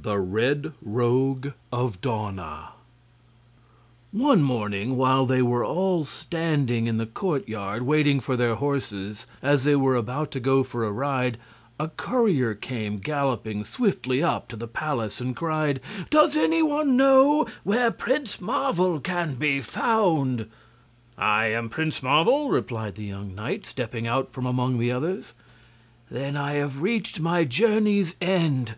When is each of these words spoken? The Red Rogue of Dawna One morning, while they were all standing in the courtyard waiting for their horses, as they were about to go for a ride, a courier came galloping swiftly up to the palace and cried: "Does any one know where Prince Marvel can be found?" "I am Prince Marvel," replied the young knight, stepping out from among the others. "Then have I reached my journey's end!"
The 0.00 0.18
Red 0.18 0.72
Rogue 0.80 1.48
of 1.70 2.00
Dawna 2.00 2.70
One 4.12 4.40
morning, 4.42 4.96
while 4.96 5.26
they 5.26 5.42
were 5.42 5.62
all 5.62 6.06
standing 6.06 6.86
in 6.86 6.96
the 6.96 7.04
courtyard 7.04 7.82
waiting 7.82 8.18
for 8.18 8.34
their 8.34 8.54
horses, 8.54 9.26
as 9.42 9.64
they 9.64 9.76
were 9.76 9.94
about 9.94 10.30
to 10.30 10.40
go 10.40 10.62
for 10.62 10.86
a 10.86 10.90
ride, 10.90 11.36
a 11.78 11.88
courier 11.90 12.54
came 12.54 12.96
galloping 12.96 13.62
swiftly 13.62 14.22
up 14.22 14.48
to 14.48 14.56
the 14.56 14.66
palace 14.68 15.20
and 15.20 15.36
cried: 15.36 15.80
"Does 16.08 16.34
any 16.34 16.62
one 16.62 16.96
know 16.96 17.46
where 17.62 17.90
Prince 17.90 18.40
Marvel 18.40 18.98
can 19.00 19.34
be 19.34 19.60
found?" 19.60 20.48
"I 21.18 21.44
am 21.48 21.68
Prince 21.68 22.02
Marvel," 22.02 22.48
replied 22.48 22.94
the 22.94 23.04
young 23.04 23.34
knight, 23.34 23.66
stepping 23.66 24.06
out 24.06 24.32
from 24.32 24.46
among 24.46 24.78
the 24.78 24.90
others. 24.90 25.34
"Then 26.10 26.36
have 26.36 26.78
I 26.78 26.80
reached 26.80 27.20
my 27.20 27.44
journey's 27.44 28.14
end!" 28.22 28.74